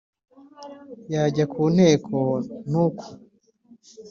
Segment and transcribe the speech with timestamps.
[1.13, 2.17] yajya ku nteko
[2.69, 3.05] ntuku